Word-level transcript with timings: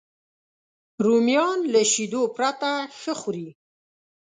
رومیان 1.05 1.59
له 1.73 1.81
شیدو 1.91 2.21
پرته 2.35 2.71
ښه 2.99 3.13
خوري 3.21 3.49